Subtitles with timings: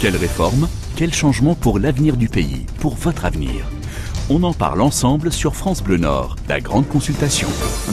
[0.00, 0.68] Quelle réforme?
[0.94, 3.66] Quel changement pour l'avenir du pays Pour votre avenir?
[4.30, 7.48] On en parle ensemble sur France Bleu Nord, la grande consultation.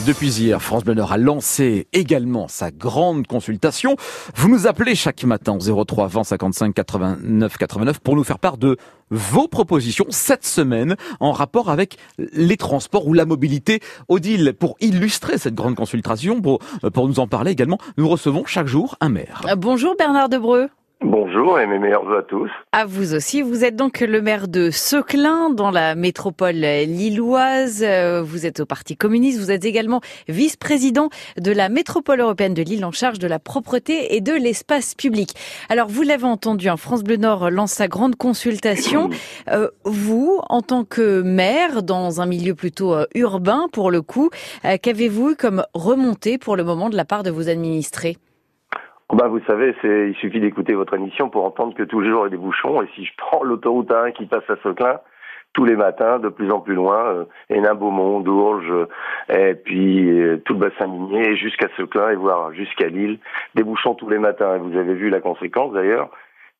[0.06, 3.96] Depuis hier, France Bleu Nord a lancé également sa grande consultation.
[4.36, 8.56] Vous nous appelez chaque matin au 03 20 55 89 89 pour nous faire part
[8.56, 8.76] de
[9.10, 13.80] vos propositions cette semaine en rapport avec les transports ou la mobilité.
[14.06, 16.60] Odile, pour illustrer cette grande consultation, pour,
[16.94, 19.42] pour nous en parler également, nous recevons chaque jour un maire.
[19.56, 20.68] Bonjour Bernard Debreu.
[21.02, 22.50] Bonjour et mes meilleurs vœux à tous.
[22.72, 23.42] À vous aussi.
[23.42, 27.82] Vous êtes donc le maire de Seclin, dans la métropole lilloise.
[27.86, 29.38] Euh, vous êtes au Parti communiste.
[29.38, 34.16] Vous êtes également vice-président de la métropole européenne de Lille en charge de la propreté
[34.16, 35.34] et de l'espace public.
[35.68, 39.10] Alors, vous l'avez entendu, hein, France Bleu Nord lance sa grande consultation.
[39.48, 44.30] Euh, vous, en tant que maire, dans un milieu plutôt euh, urbain pour le coup,
[44.62, 48.16] qu'avez-vous comme remontée pour le moment de la part de vos administrés?
[49.12, 52.22] Bah, vous savez, c'est, il suffit d'écouter votre émission pour entendre que tous les jours
[52.22, 52.82] il y a des bouchons.
[52.82, 55.00] Et si je prends l'autoroute A1 qui passe à Seclin,
[55.52, 58.86] tous les matins, de plus en plus loin, euh, Hénin-Beaumont, Dourges,
[59.30, 63.18] et puis euh, tout le bassin minier, jusqu'à Seclin et voire jusqu'à Lille,
[63.54, 64.56] des bouchons tous les matins.
[64.56, 66.10] Et vous avez vu la conséquence d'ailleurs,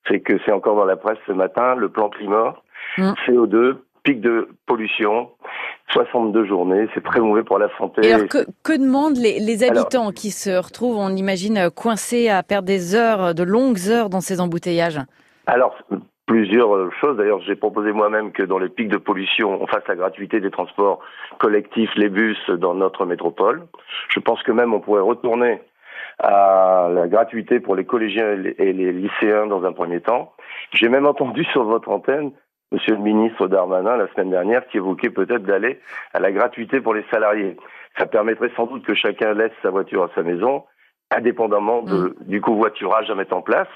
[0.09, 2.55] c'est que c'est encore dans la presse ce matin, le plan climat,
[2.97, 3.13] mmh.
[3.27, 3.77] CO2,
[4.07, 5.31] pic de pollution,
[5.91, 8.07] 62 journées, c'est très mauvais pour la santé.
[8.07, 12.43] Et alors que, que demandent les, les habitants qui se retrouvent, on imagine, coincés à
[12.43, 15.01] perdre des heures, de longues heures dans ces embouteillages?
[15.47, 15.77] Alors,
[16.27, 17.17] plusieurs choses.
[17.17, 20.51] D'ailleurs, j'ai proposé moi-même que dans les pics de pollution, on fasse la gratuité des
[20.51, 21.01] transports
[21.39, 23.67] collectifs, les bus dans notre métropole.
[24.09, 25.61] Je pense que même on pourrait retourner
[26.19, 30.33] à la gratuité pour les collégiens et les lycéens dans un premier temps.
[30.73, 32.33] J'ai même entendu sur votre antenne
[32.73, 35.81] Monsieur le ministre Darmanin la semaine dernière qui évoquait peut-être d'aller
[36.13, 37.57] à la gratuité pour les salariés.
[37.97, 40.65] Ça permettrait sans doute que chacun laisse sa voiture à sa maison,
[41.13, 42.15] indépendamment de, mm.
[42.27, 43.69] du covoiturage à mettre en place.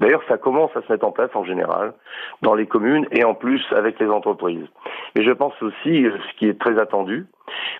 [0.00, 1.92] D'ailleurs, ça commence à se mettre en place en général
[2.40, 4.66] dans les communes et en plus avec les entreprises.
[5.14, 7.26] Et je pense aussi, euh, ce qui est très attendu,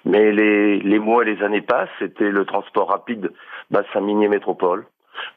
[0.04, 3.32] mais les, les mois et les années passent, c'était le transport rapide
[3.70, 4.86] bassin minier métropole,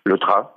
[0.03, 0.49] le train,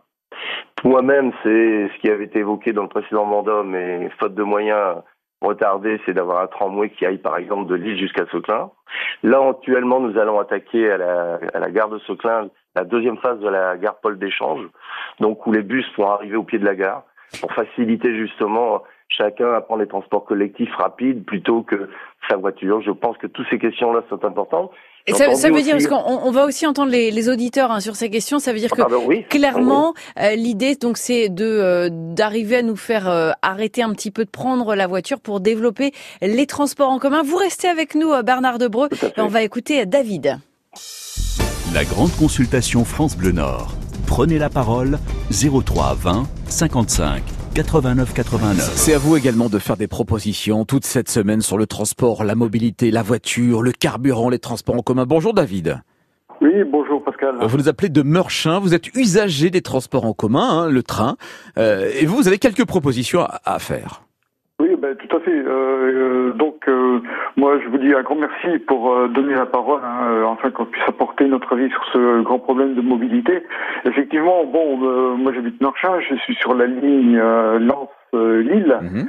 [0.85, 4.97] moi-même, c'est ce qui avait été évoqué dans le précédent mandat, mais faute de moyens
[5.41, 8.71] retardés, c'est d'avoir un tramway qui aille par exemple de Lille jusqu'à Seclin.
[9.23, 13.39] Là, actuellement, nous allons attaquer à la, à la gare de Seclin la deuxième phase
[13.41, 14.67] de la gare Paul d'échange,
[15.21, 17.03] donc où les bus vont arriver au pied de la gare
[17.41, 21.89] pour faciliter justement chacun à prendre les transports collectifs rapides plutôt que
[22.29, 22.81] sa voiture.
[22.83, 24.73] Je pense que toutes ces questions-là sont importantes.
[25.07, 27.81] Et ça, ça, veut dire, parce qu'on on va aussi entendre les, les auditeurs hein,
[27.81, 31.91] sur ces questions, ça veut dire ah, que clairement, euh, l'idée donc c'est de euh,
[31.93, 35.93] d'arriver à nous faire euh, arrêter un petit peu de prendre la voiture pour développer
[36.23, 37.23] les transports en commun.
[37.23, 40.39] Vous restez avec nous, Bernard Debreu, et on va écouter David.
[41.75, 43.75] La grande consultation France Bleu Nord.
[44.07, 44.99] Prenez la parole
[45.31, 47.23] 03 20 55
[47.55, 48.57] 89 89.
[48.75, 52.35] C'est à vous également de faire des propositions toute cette semaine sur le transport, la
[52.35, 55.05] mobilité, la voiture, le carburant, les transports en commun.
[55.07, 55.81] Bonjour David.
[56.41, 57.37] Oui, bonjour Pascal.
[57.43, 61.17] Vous nous appelez de Meurchin, vous êtes usager des transports en commun, hein, le train,
[61.57, 64.03] euh, et vous, vous avez quelques propositions à faire.
[64.61, 65.31] Oui, ben, tout à fait.
[65.31, 67.01] Euh, euh, donc, euh,
[67.37, 70.85] moi, je vous dis un grand merci pour donner la parole, hein, afin qu'on puisse
[70.87, 73.43] apporter notre avis sur ce grand problème de mobilité.
[73.85, 74.77] Effectivement, bon,
[75.17, 78.79] moi j'habite Norchin, je suis sur la ligne Lens-Lille.
[78.83, 79.09] Mhm.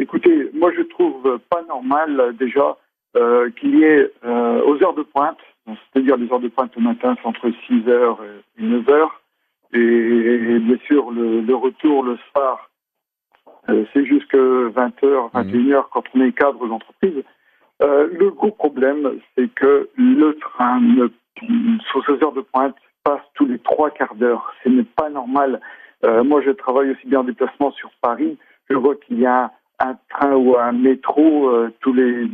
[0.00, 2.76] écoutez, moi je trouve pas normal déjà
[3.58, 7.28] qu'il y ait aux heures de pointe, c'est-à-dire les heures de pointe au matin, c'est
[7.28, 8.16] entre 6h
[8.58, 9.08] et 9h,
[9.72, 12.70] et, bien sûr le, le retour le soir
[13.66, 17.22] c'est jusque 20h, 21h quand on est cadre d'entreprise.
[17.82, 20.80] Euh, le gros problème, c'est que le train,
[21.90, 24.52] sur ces heures de pointe, passe tous les trois quarts d'heure.
[24.62, 25.60] Ce n'est pas normal.
[26.04, 28.38] Euh, moi, je travaille aussi bien en déplacement sur Paris.
[28.70, 29.50] Je vois qu'il y a
[29.80, 32.28] un train ou un métro tous les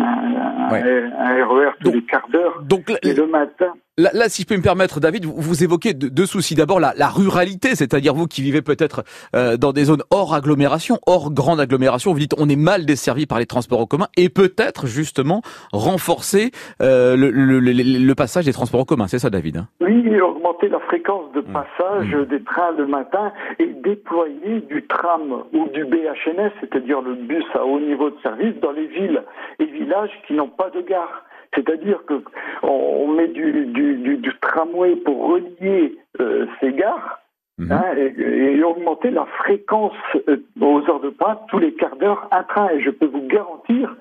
[0.00, 2.62] un, RER e tous les quarts d'heure.
[2.62, 3.74] Donc et le matin.
[3.98, 6.54] Là, si je peux me permettre, David, vous, évoquez deux, soucis.
[6.54, 9.02] D'abord, la, ruralité, c'est-à-dire vous qui vivez peut-être
[9.34, 13.26] euh, dans des zones hors agglomération, hors grande agglomération, vous dites on est mal desservi
[13.26, 15.42] par les transports en commun et peut-être justement
[15.72, 16.50] renforcer
[16.80, 19.06] euh, le, passage des transports en commun.
[19.06, 19.68] C'est ça, David hein?
[19.80, 21.52] Oui, augmenter la fréquence de mmh.
[21.52, 22.24] passage mmh.
[22.26, 27.64] des trains le matin et déployer du tram ou du BHNS, c'est-à-dire le bus à
[27.64, 29.22] haut niveau de service, dans les villes
[29.58, 31.24] et villages qui n'ont pas de gare.
[31.54, 32.22] C'est-à-dire que
[32.62, 37.20] on, met du, du, du, tramway pour relier euh, ces gares
[37.58, 37.72] mhm.
[37.72, 39.96] hein, et, augmenter la fréquence
[40.28, 42.68] euh, aux heures de pointe tous les quarts d'heure un train.
[42.70, 43.96] Et je peux vous garantir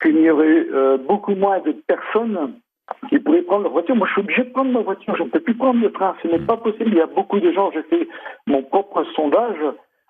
[0.00, 2.54] qu'il y aurait euh, beaucoup moins de personnes
[3.10, 3.96] ils pourraient prendre leur voiture.
[3.96, 5.16] Moi, je suis obligé de prendre ma voiture.
[5.16, 6.14] Je ne peux plus prendre le train.
[6.22, 6.90] Ce n'est pas possible.
[6.90, 7.70] Il y a beaucoup de gens.
[7.72, 8.08] J'ai fait
[8.46, 9.58] mon propre sondage.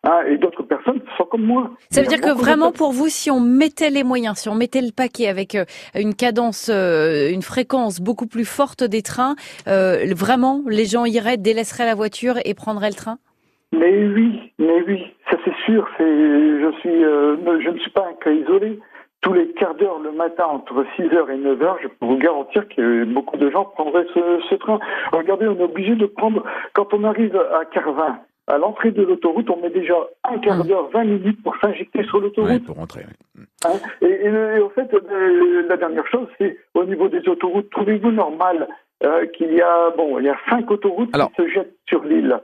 [0.06, 1.70] Hein, et d'autres personnes sont comme moi.
[1.90, 4.80] Ça veut dire que vraiment pour vous, si on mettait les moyens, si on mettait
[4.80, 5.64] le paquet avec euh,
[5.96, 9.34] une cadence, euh, une fréquence beaucoup plus forte des trains,
[9.66, 13.18] euh, vraiment les gens iraient, délaisseraient la voiture et prendraient le train?
[13.72, 15.88] Mais oui, mais oui, ça c'est sûr.
[15.98, 18.78] C'est, je suis, je ne suis pas un cas isolé
[19.22, 23.04] tous les quarts d'heure le matin entre 6h et 9h, je peux vous garantir que
[23.04, 24.78] beaucoup de gens prendraient ce, ce train.
[25.10, 26.44] Regardez, on est obligé de prendre,
[26.74, 29.94] quand on arrive à Carvin, à l'entrée de l'autoroute, on met déjà
[30.24, 30.68] un quart mmh.
[30.68, 32.64] d'heure, 20 minutes pour s'injecter sur l'autoroute.
[32.64, 33.44] pour rentrer, oui.
[33.64, 33.72] Hein
[34.02, 38.12] et, et, et, au fait, euh, la dernière chose, c'est au niveau des autoroutes, trouvez-vous
[38.12, 38.68] normal
[39.04, 42.40] euh, qu'il y a bon, il y a cinq autoroutes qui se jettent sur l'île.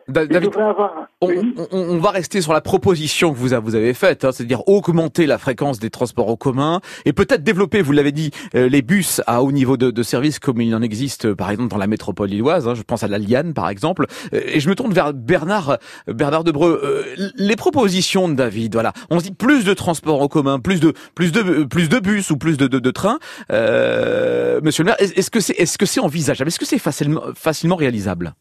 [1.23, 5.79] on, va rester sur la proposition que vous, avez faite, hein, c'est-à-dire augmenter la fréquence
[5.79, 9.51] des transports en commun et peut-être développer, vous l'avez dit, euh, les bus à haut
[9.51, 12.69] niveau de, de, service comme il en existe, euh, par exemple, dans la métropole lilloise.
[12.69, 14.05] Hein, je pense à la Liane, par exemple.
[14.33, 17.07] Et je me tourne vers Bernard, Bernard Debreu.
[17.37, 20.93] les propositions de David, voilà, on se dit plus de transports en commun, plus de
[21.15, 23.19] plus de plus de bus ou plus de, de, de trains.
[23.49, 26.42] Monsieur le maire, est-ce que c'est est-ce que c'est envisageable?
[26.47, 28.33] Est-ce que c'est facilement, facilement réalisable?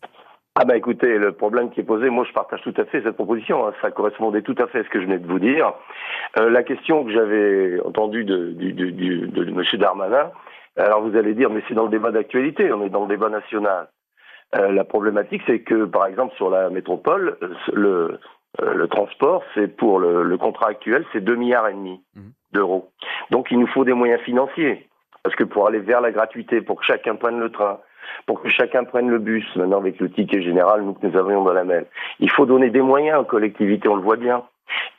[0.55, 3.15] Ah bah écoutez, le problème qui est posé, moi je partage tout à fait cette
[3.15, 3.73] proposition, hein.
[3.81, 5.73] ça correspondait tout à fait à ce que je venais de vous dire.
[6.37, 9.63] Euh, la question que j'avais entendue de, de, M.
[9.79, 10.29] Darmanin,
[10.75, 13.29] alors vous allez dire, mais c'est dans le débat d'actualité, on est dans le débat
[13.29, 13.87] national.
[14.55, 17.37] Euh, la problématique, c'est que par exemple sur la métropole,
[17.73, 18.17] euh,
[18.59, 22.21] le, transport, c'est pour le, le, contrat actuel, c'est 2 milliards et demi mmh.
[22.51, 22.91] d'euros.
[23.29, 24.85] Donc il nous faut des moyens financiers.
[25.23, 27.79] Parce que pour aller vers la gratuité, pour que chacun prenne le train,
[28.25, 31.43] pour que chacun prenne le bus, maintenant avec le ticket général, nous que nous avions
[31.43, 31.81] dans la main,
[32.19, 34.43] il faut donner des moyens aux collectivités, on le voit bien.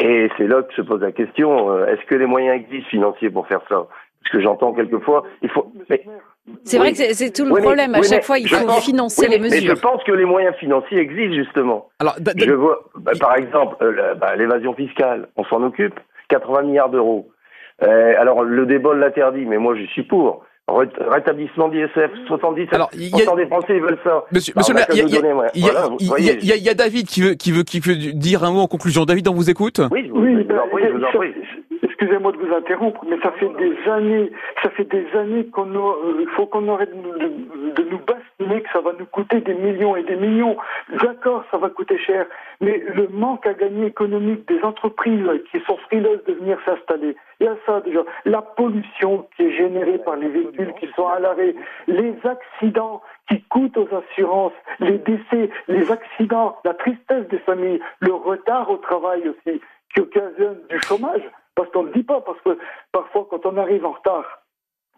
[0.00, 3.30] Et c'est là que se pose la question, euh, est-ce que les moyens existent financiers
[3.30, 3.86] pour faire ça?
[4.22, 5.72] Parce que j'entends quelquefois, il faut...
[6.64, 7.94] C'est vrai que c'est tout le problème.
[7.94, 9.60] à chaque fois, il faut financer les mesures.
[9.62, 11.88] Mais je pense que les moyens financiers existent justement.
[12.00, 16.90] Alors, je vois, bah, par exemple, euh, bah, l'évasion fiscale, on s'en occupe, 80 milliards
[16.90, 17.30] d'euros.
[17.82, 20.44] Euh, alors, le débat l'interdit, mais moi, je suis pour.
[20.72, 23.36] Rétablissement d'ISF, 77% alors, y a...
[23.36, 24.24] des Français ils veulent ça.
[24.32, 28.60] Monsieur, monsieur il y, a David qui veut, qui veut, qui veut dire un mot
[28.60, 29.04] en conclusion.
[29.04, 29.80] David, on vous écoute?
[29.90, 31.34] Oui, oui, je vous en prie.
[32.02, 36.26] Excusez-moi de vous interrompre, mais ça fait des années, ça fait des années qu'on euh,
[36.34, 40.56] faut qu'on de, nous bastiner, que ça va nous coûter des millions et des millions.
[41.00, 42.26] D'accord, ça va coûter cher,
[42.60, 47.46] mais le manque à gagner économique des entreprises qui sont frileuses de venir s'installer, il
[47.46, 48.00] y a ça déjà.
[48.24, 51.54] La pollution qui est générée par les véhicules qui sont à l'arrêt,
[51.86, 58.12] les accidents qui coûtent aux assurances, les décès, les accidents, la tristesse des familles, le
[58.12, 59.60] retard au travail aussi,
[59.94, 61.22] qui occasionne du chômage.
[61.54, 62.58] Parce qu'on ne le dit pas, parce que
[62.92, 64.24] parfois, quand on arrive en retard,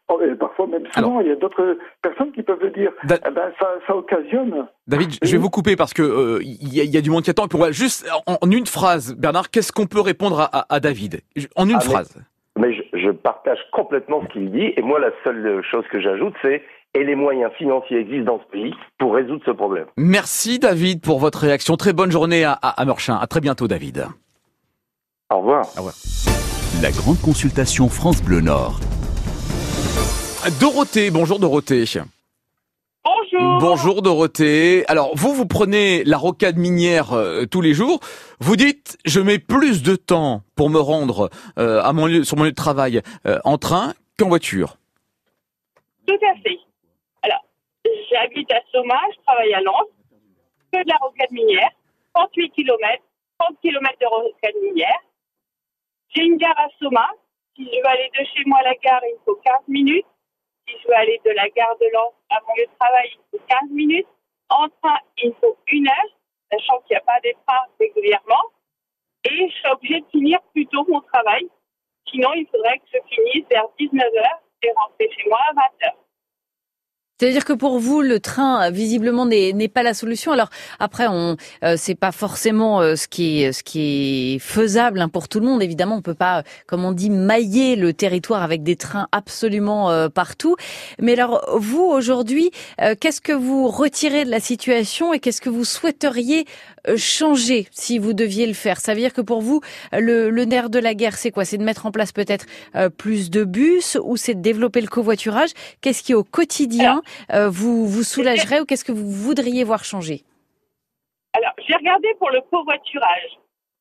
[0.09, 2.93] oh, et parfois même souvent, il y a d'autres personnes qui peuvent le dire.
[3.05, 4.67] Eh ben, ça, occasionne.
[4.87, 7.49] David, je vais vous couper parce que euh, il y, a du monde qui attend.
[7.49, 11.21] Pour juste en, une phrase, Bernard, qu'est-ce qu'on peut répondre à, David?
[11.57, 12.17] En une ah, phrase.
[12.59, 14.73] Mais, je, partage complètement ce qu'il dit.
[14.77, 16.63] Et moi, la seule chose que j'ajoute, c'est
[16.97, 19.87] et les moyens financiers existent dans ce pays pour résoudre ce problème.
[19.97, 21.77] Merci David pour votre réaction.
[21.77, 23.19] Très bonne journée à, à, à Meurchin.
[23.21, 24.07] À très bientôt David.
[25.31, 25.67] Au revoir.
[25.77, 25.95] Au revoir.
[26.83, 28.81] La grande consultation France Bleu Nord.
[30.61, 31.85] Dorothée, bonjour Dorothée.
[33.05, 33.59] Bonjour.
[33.61, 34.85] Bonjour Dorothée.
[34.89, 38.01] Alors vous, vous prenez la rocade minière euh, tous les jours.
[38.41, 42.37] Vous dites, je mets plus de temps pour me rendre euh, à mon lieu, sur
[42.37, 44.77] mon lieu de travail euh, en train qu'en voiture.
[46.07, 46.59] Tout à fait.
[47.23, 47.45] Alors,
[48.11, 49.87] j'habite à Soma, je travaille à Lens,
[50.73, 51.71] que de la rocade minière,
[52.15, 53.03] 38 km,
[53.39, 54.99] 30 km de rocade minière.
[56.15, 57.11] J'ai une gare à Soma.
[57.57, 60.07] Si je veux aller de chez moi à la gare, il me faut 15 minutes.
[60.69, 63.19] Si je veux aller de la gare de Lens à mon lieu de travail, il
[63.19, 64.07] me faut 15 minutes.
[64.49, 66.19] En train, il me faut une heure,
[66.53, 68.45] sachant qu'il n'y a pas des trains régulièrement.
[69.25, 71.49] Et je suis obligée de finir plus tôt mon travail.
[72.09, 76.04] Sinon, il faudrait que je finisse vers 19h et rentrer chez moi à 20h.
[77.21, 80.33] C'est-à-dire que pour vous, le train visiblement n'est pas la solution.
[80.33, 85.01] Alors après, on euh, c'est pas forcément euh, ce qui est ce qui est faisable
[85.01, 85.63] hein, pour tout le monde.
[85.63, 90.09] Évidemment, on peut pas, comme on dit, mailler le territoire avec des trains absolument euh,
[90.09, 90.57] partout.
[90.99, 92.51] Mais alors vous aujourd'hui,
[93.01, 96.47] qu'est-ce que vous retirez de la situation et qu'est-ce que vous souhaiteriez
[96.97, 98.81] changer si vous deviez le faire?
[98.81, 99.61] Ça veut dire que pour vous,
[99.93, 101.45] le, le nerf de la guerre, c'est quoi?
[101.45, 102.47] C'est de mettre en place peut-être
[102.99, 105.51] plus de bus ou c'est de développer le covoiturage?
[105.81, 107.04] Qu'est-ce qui au quotidien euh,
[107.51, 110.25] vous vous soulagerait ou qu'est-ce que vous voudriez voir changer?
[111.33, 113.39] Alors, j'ai regardé pour le covoiturage.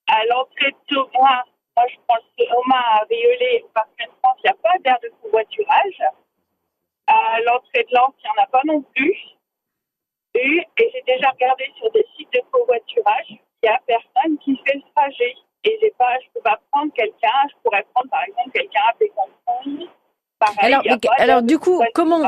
[0.07, 1.43] À l'entrée de Thomas,
[1.77, 4.97] moi je pense que Thomas à Riolet, parce qu'en France, il n'y a pas d'air
[5.03, 6.01] de covoiturage.
[7.07, 9.15] À l'entrée de Lens, il n'y en a pas non plus.
[10.35, 14.57] Et, et j'ai déjà regardé sur des sites de covoiturage, il n'y a personne qui
[14.65, 15.33] fait le trajet.
[15.65, 18.93] Et j'ai pas, je peux pas prendre quelqu'un, je pourrais prendre par exemple quelqu'un à
[18.93, 19.87] Pécanton.
[20.39, 20.83] Pareil, Alors,
[21.19, 22.19] alors, du coup, comment-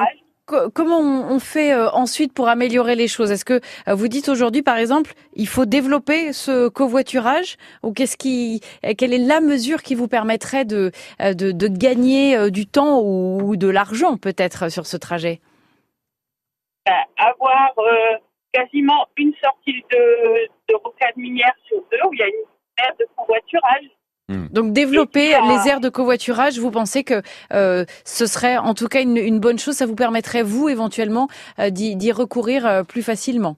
[0.46, 3.32] Comment on fait euh, ensuite pour améliorer les choses?
[3.32, 8.16] Est-ce que euh, vous dites aujourd'hui, par exemple, il faut développer ce covoiturage ou qu'est-ce
[8.16, 13.56] qui, euh, quelle est la mesure qui vous permettrait de de, gagner du temps ou,
[13.56, 15.42] de l'argent peut-être sur ce trajet?
[16.86, 17.74] Ben, avoir
[18.54, 22.94] quasiment une sortie de, de rocade minière sur deux où il y a une aire
[23.00, 23.90] de covoiturage.
[24.52, 27.22] Donc développer les euh, aires de covoiturage, vous pensez que
[27.54, 29.76] euh, ce serait en tout cas une, une bonne chose?
[29.76, 31.28] Ça vous permettrait vous éventuellement
[31.60, 33.58] euh, d'y d'y recourir euh, plus facilement?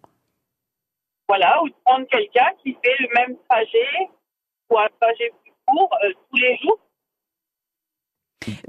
[1.27, 4.09] Voilà, ou de prendre quelqu'un qui fait le même trajet
[4.69, 6.79] ou un trajet plus court euh, tous les jours.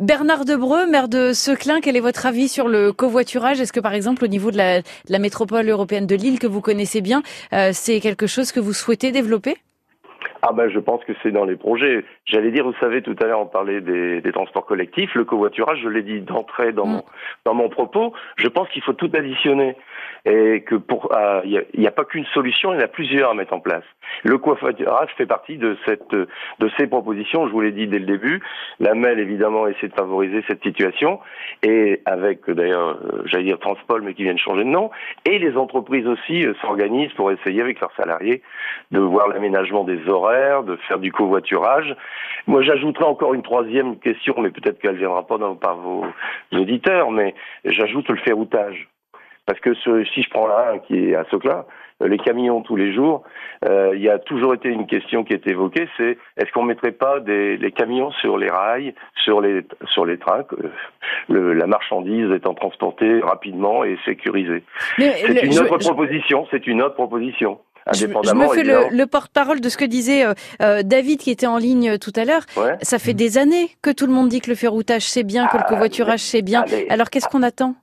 [0.01, 3.61] Bernard Debreu, maire de Seclin, quel est votre avis sur le covoiturage?
[3.61, 6.49] Est-ce que par exemple au niveau de la, de la métropole européenne de Lille que
[6.49, 7.23] vous connaissez bien,
[7.53, 9.57] euh, c'est quelque chose que vous souhaitez développer?
[10.43, 12.05] Ah ben je pense que c'est dans les projets.
[12.25, 15.81] J'allais dire, vous savez, tout à l'heure on parlait des, des transports collectifs, le covoiturage,
[15.83, 16.93] je l'ai dit d'entrée dans Mm.
[16.93, 17.05] mon
[17.45, 18.13] dans mon propos.
[18.37, 19.77] Je pense qu'il faut tout additionner
[20.25, 23.31] et que pour ah, il n'y a, pas qu'une solution, il y en a plusieurs
[23.31, 23.85] à mettre en place.
[24.25, 27.47] Le covoiturage fait partie de cette de ces propositions.
[27.47, 28.43] Je vous l'ai dit dès le début.
[28.81, 31.21] La MEL évidemment essaie de favoriser cette situation
[31.63, 34.91] et avec d'ailleurs, euh, j'allais dire Transpol, mais qui vient de changer de nom.
[35.25, 38.43] Et les entreprises aussi euh, s'organisent pour essayer avec leurs salariés
[38.91, 41.95] de voir l'aménagement des horaires, de faire du covoiturage.
[42.47, 46.05] Moi, j'ajouterai encore une troisième question, mais peut-être qu'elle viendra pas par vos
[46.53, 47.35] auditeurs, mais
[47.65, 48.89] j'ajoute le ferroutage.
[49.49, 51.65] Parce que ce- si je prends la 1 qui est à Socla,
[52.03, 53.23] euh, les camions tous les jours,
[53.67, 56.93] euh, il y a toujours été une question qui est évoquée, c'est est-ce qu'on mettrait
[56.93, 59.65] pas des les camions sur les rails, sur les
[59.95, 60.45] sur les trains,
[61.29, 64.63] le- la marchandise étant transportée rapidement et sécurisée?
[64.99, 67.59] C'est une je- autre proposition, c'est une autre proposition.
[67.95, 70.27] je, je me fais le, le porte-parole de ce que disait
[70.61, 72.43] euh, David qui était en ligne tout à l'heure.
[72.59, 72.77] Ouais.
[72.83, 75.57] Ça fait des années que tout le monde dit que le ferroutage c'est bien, que
[75.57, 76.63] le Ah, covoiturage c'est bien.
[76.65, 76.87] allez.
[76.91, 77.75] Alors qu'est-ce qu'on attend?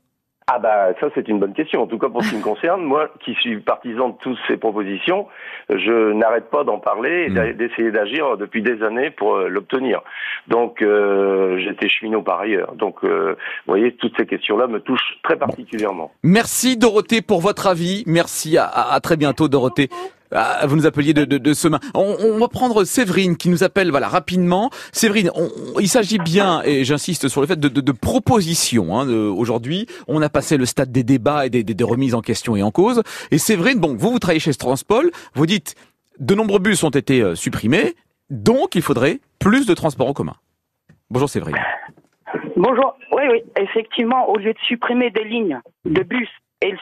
[0.48, 1.82] Ah bah ça c'est une bonne question.
[1.82, 4.58] En tout cas pour ce qui me concerne, moi qui suis partisan de toutes ces
[4.58, 5.26] propositions,
[5.70, 10.02] je n'arrête pas d'en parler et d'a- d'essayer d'agir depuis des années pour euh, l'obtenir.
[10.48, 12.76] Donc euh, j'étais cheminot par ailleurs.
[12.76, 13.32] Donc euh,
[13.66, 16.12] vous voyez toutes ces questions-là me touchent très particulièrement.
[16.22, 18.04] Merci Dorothée pour votre avis.
[18.06, 19.90] Merci à, à- à très bientôt Dorothée.
[20.36, 21.80] Ah, vous nous appeliez de, ce main.
[21.94, 24.70] On, va prendre Séverine qui nous appelle voilà rapidement.
[24.92, 25.32] Séverine,
[25.80, 29.00] il s'agit bien, et j'insiste sur le fait de, de, propositions.
[29.00, 32.22] Hein, Aujourd'hui, on a passé le stade des débats et des, des, des remises en
[32.22, 33.02] question et en cause.
[33.32, 35.76] Et Séverine, bon, vous vous travaillez chez Transpol, vous dites
[36.20, 37.96] de nombreux bus ont été euh, supprimés,
[38.30, 40.36] donc il faudrait plus de transports en commun.
[41.10, 41.58] Bonjour Séverine.
[42.56, 42.98] Bonjour.
[43.12, 46.30] Oui, oui, effectivement, au lieu de supprimer des lignes de bus
[46.62, 46.74] et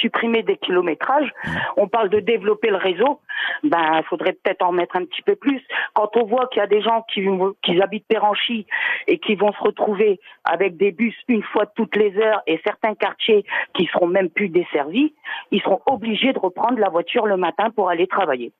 [0.00, 1.32] supprimer des kilométrages,
[1.76, 3.20] on parle de développer le réseau.
[3.62, 5.60] Ben, il faudrait peut-être en mettre un petit peu plus.
[5.94, 8.66] Quand on voit qu'il y a des gens qui habitent Péranchy
[9.06, 12.94] et qui vont se retrouver avec des bus une fois toutes les heures et certains
[12.94, 15.14] quartiers qui seront même plus desservis,
[15.50, 18.52] ils seront obligés de reprendre la voiture le matin pour aller travailler.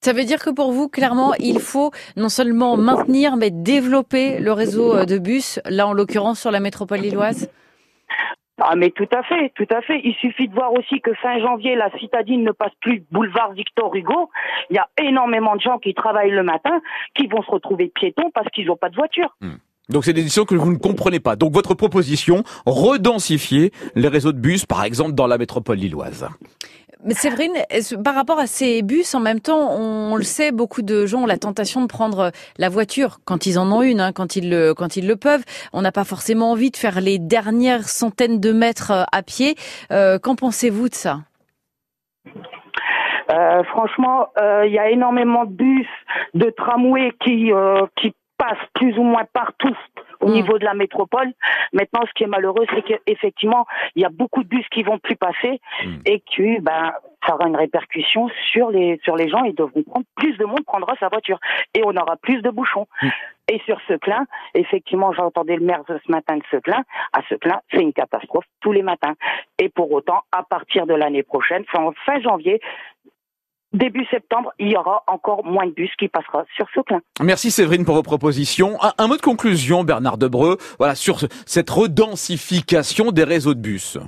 [0.00, 4.52] Ça veut dire que pour vous, clairement, il faut non seulement maintenir, mais développer le
[4.52, 7.50] réseau euh, de bus, là en l'occurrence sur la métropole lilloise?
[8.60, 10.00] Ah mais tout à fait, tout à fait.
[10.04, 13.94] Il suffit de voir aussi que fin janvier, la citadine ne passe plus boulevard Victor
[13.94, 14.30] Hugo.
[14.70, 16.80] Il y a énormément de gens qui travaillent le matin,
[17.14, 19.36] qui vont se retrouver piétons parce qu'ils n'ont pas de voiture.
[19.88, 21.36] Donc c'est des décisions que vous ne comprenez pas.
[21.36, 26.28] Donc votre proposition, redensifier les réseaux de bus, par exemple dans la métropole lilloise.
[27.04, 27.52] Mais Séverine,
[28.04, 31.26] par rapport à ces bus, en même temps, on le sait, beaucoup de gens ont
[31.26, 34.74] la tentation de prendre la voiture quand ils en ont une, hein, quand ils le
[34.74, 35.44] quand ils le peuvent.
[35.72, 39.54] On n'a pas forcément envie de faire les dernières centaines de mètres euh, à pied.
[39.92, 41.20] Euh, Qu'en pensez-vous de ça?
[43.30, 45.86] Euh, franchement, euh, il y a énormément de bus,
[46.34, 49.76] de tramways qui euh, qui passent plus ou moins partout
[50.20, 50.32] au Mm.
[50.32, 51.32] niveau de la métropole.
[51.72, 54.98] Maintenant, ce qui est malheureux, c'est qu'effectivement, il y a beaucoup de bus qui vont
[54.98, 55.96] plus passer Mm.
[56.06, 56.92] et que ben
[57.26, 59.44] ça aura une répercussion sur les sur les gens.
[59.44, 61.38] Ils devront prendre plus de monde prendra sa voiture
[61.74, 62.86] et on aura plus de bouchons.
[63.02, 63.08] Mm.
[63.50, 66.84] Et sur Seclin, effectivement, j'entendais le maire ce matin de Seclin.
[67.14, 69.14] À Seclin, c'est une catastrophe tous les matins.
[69.58, 72.60] Et pour autant, à partir de l'année prochaine, fin, fin janvier,
[73.72, 77.00] début septembre, il y aura encore moins de bus qui passera sur Seclin.
[77.22, 78.78] Merci Séverine pour vos propositions.
[78.98, 83.98] Un, mot de conclusion, Bernard Debreu, voilà sur ce- cette redensification des réseaux de bus.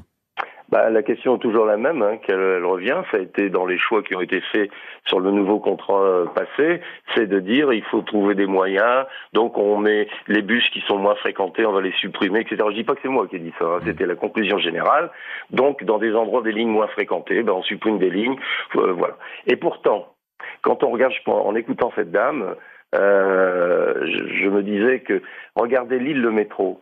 [0.70, 3.02] Bah, la question est toujours la même, hein, qu'elle revient.
[3.10, 4.70] Ça a été dans les choix qui ont été faits
[5.06, 6.80] sur le nouveau contrat euh, passé,
[7.14, 9.06] c'est de dire il faut trouver des moyens.
[9.32, 12.56] Donc on met les bus qui sont moins fréquentés, on va les supprimer, etc.
[12.68, 15.10] Je dis pas que c'est moi qui ai dit ça, hein, c'était la conclusion générale.
[15.50, 18.36] Donc dans des endroits des lignes moins fréquentées, ben, on supprime des lignes,
[18.76, 19.16] euh, voilà.
[19.46, 20.14] Et pourtant,
[20.62, 22.54] quand on regarde, en écoutant cette dame,
[22.94, 25.22] euh, je, je me disais que
[25.56, 26.80] regardez l'île le métro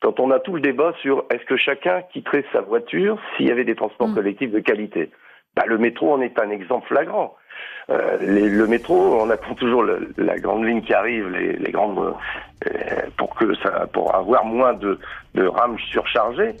[0.00, 3.50] quand on a tout le débat sur est-ce que chacun quitterait sa voiture s'il y
[3.50, 4.14] avait des transports mm.
[4.14, 5.10] collectifs de qualité.
[5.56, 7.34] Bah, le métro en est un exemple flagrant.
[7.88, 12.70] Euh, le métro, on attend toujours la grande ligne qui arrive, les, grandes euh,
[13.16, 14.98] pour que ça, pour avoir moins de,
[15.34, 16.56] de rames surchargées.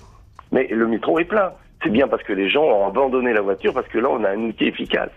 [0.52, 1.52] Mais le métro est plein.
[1.82, 4.30] C'est bien parce que les gens ont abandonné la voiture parce que là on a
[4.30, 5.10] un outil efficace.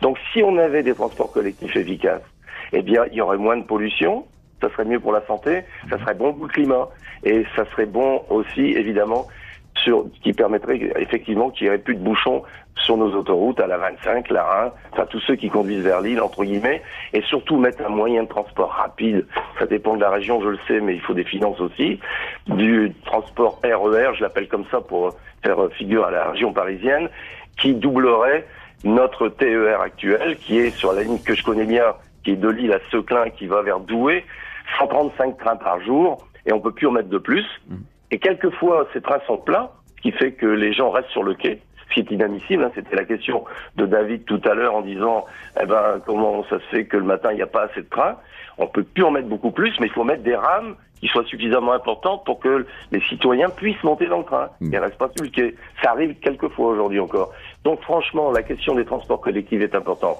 [0.00, 2.22] Donc si on avait des transports collectifs efficaces,
[2.72, 4.24] eh bien il y aurait moins de pollution,
[4.60, 6.88] ça serait mieux pour la santé, ça serait bon pour le climat,
[7.24, 9.26] et ça serait bon aussi, évidemment,
[9.76, 12.42] sur, qui permettrait effectivement qu'il n'y aurait plus de bouchons
[12.76, 16.20] sur nos autoroutes, à la 25, la 1, enfin tous ceux qui conduisent vers l'île,
[16.20, 16.82] entre guillemets,
[17.12, 19.26] et surtout mettre un moyen de transport rapide,
[19.58, 21.98] ça dépend de la région, je le sais, mais il faut des finances aussi,
[22.46, 27.08] du transport RER, e je l'appelle comme ça pour faire figure à la région parisienne,
[27.58, 28.46] qui doublerait
[28.84, 31.94] notre TER actuel, qui est sur la ligne que je connais bien,
[32.26, 34.24] qui est de Lille à Seclin, qui va vers Douai,
[34.80, 37.46] 135 trains par jour, et on peut plus en mettre de plus.
[37.68, 37.76] Mm.
[38.10, 41.34] Et quelquefois, ces trains sont pleins, ce qui fait que les gens restent sur le
[41.34, 42.64] quai, ce qui est inadmissible.
[42.64, 42.72] Hein.
[42.74, 43.44] C'était la question
[43.76, 45.24] de David tout à l'heure en disant,
[45.62, 47.88] eh ben, comment ça se fait que le matin, il n'y a pas assez de
[47.88, 48.16] trains?
[48.58, 51.26] On peut plus en mettre beaucoup plus, mais il faut mettre des rames qui soient
[51.26, 54.48] suffisamment importantes pour que les citoyens puissent monter dans le train.
[54.60, 54.72] Mmh.
[54.72, 55.54] Ils restent pas sur le quai.
[55.80, 57.32] Ça arrive quelquefois aujourd'hui encore.
[57.66, 60.18] Donc franchement, la question des transports collectifs est importante.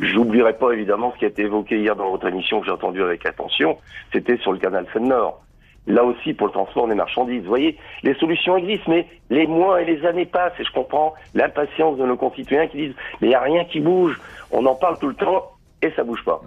[0.00, 3.00] J'oublierai pas évidemment ce qui a été évoqué hier dans votre émission que j'ai entendu
[3.00, 3.78] avec attention.
[4.12, 5.40] C'était sur le canal Seine-Nord
[5.86, 7.42] là aussi pour le transport des marchandises.
[7.42, 11.14] Vous voyez, les solutions existent, mais les mois et les années passent, et je comprends
[11.34, 14.74] l'impatience de nos concitoyens qui disent, mais il n'y a rien qui bouge, on en
[14.74, 16.42] parle tout le temps, et ça bouge pas.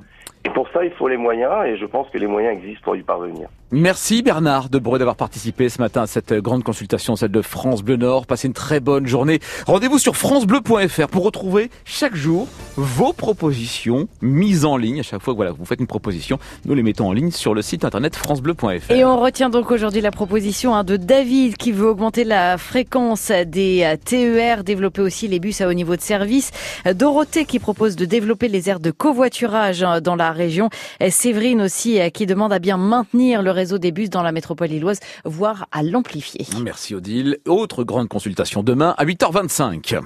[0.45, 2.97] Et pour ça, il faut les moyens, et je pense que les moyens existent pour
[2.97, 3.47] y parvenir.
[3.73, 7.83] Merci Bernard de Debreu d'avoir participé ce matin à cette grande consultation, celle de France
[7.83, 8.25] Bleu Nord.
[8.25, 9.39] Passez une très bonne journée.
[9.65, 14.99] Rendez-vous sur francebleu.fr pour retrouver chaque jour vos propositions mises en ligne.
[14.99, 17.53] À chaque fois que voilà, vous faites une proposition, nous les mettons en ligne sur
[17.53, 18.91] le site internet francebleu.fr.
[18.91, 23.31] Et on retient donc aujourd'hui la proposition hein, de David qui veut augmenter la fréquence
[23.31, 26.51] des euh, TER, développer aussi les bus à haut niveau de service.
[26.93, 30.69] Dorothée qui propose de développer les aires de covoiturage hein, dans la région.
[31.09, 34.69] Séverine aussi euh, qui demande à bien maintenir le réseau des bus dans la métropole
[34.69, 36.45] lilloise, voire à l'amplifier.
[36.61, 37.37] Merci Odile.
[37.47, 39.99] Autre grande consultation demain à 8h25.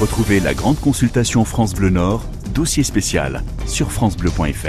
[0.00, 2.22] Retrouvez la grande consultation France Bleu Nord,
[2.54, 4.68] dossier spécial sur francebleu.fr.